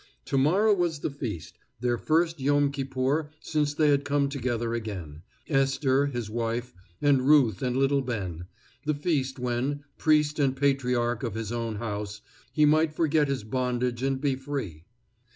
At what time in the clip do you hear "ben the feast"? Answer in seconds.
8.01-9.37